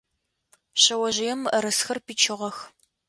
[0.81, 2.57] Шъэожъыем мыӏэрысэхэр пичыгъэх.